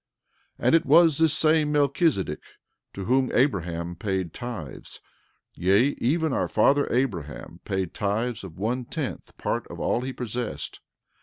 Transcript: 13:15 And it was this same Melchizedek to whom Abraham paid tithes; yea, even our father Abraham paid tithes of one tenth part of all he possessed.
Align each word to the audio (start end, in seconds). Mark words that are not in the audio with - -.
13:15 0.59 0.65
And 0.65 0.73
it 0.75 0.85
was 0.87 1.17
this 1.19 1.37
same 1.37 1.71
Melchizedek 1.71 2.39
to 2.95 3.05
whom 3.05 3.29
Abraham 3.35 3.95
paid 3.95 4.33
tithes; 4.33 4.99
yea, 5.53 5.89
even 5.99 6.33
our 6.33 6.47
father 6.47 6.87
Abraham 6.91 7.59
paid 7.65 7.93
tithes 7.93 8.43
of 8.43 8.57
one 8.57 8.83
tenth 8.85 9.37
part 9.37 9.67
of 9.67 9.79
all 9.79 10.01
he 10.01 10.11
possessed. 10.11 10.79